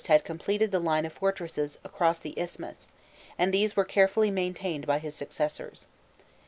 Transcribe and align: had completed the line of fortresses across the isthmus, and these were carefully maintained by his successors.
had 0.07 0.23
completed 0.25 0.71
the 0.71 0.79
line 0.79 1.05
of 1.05 1.13
fortresses 1.13 1.77
across 1.83 2.17
the 2.17 2.33
isthmus, 2.35 2.89
and 3.37 3.53
these 3.53 3.75
were 3.75 3.85
carefully 3.85 4.31
maintained 4.31 4.87
by 4.87 4.97
his 4.97 5.13
successors. 5.13 5.87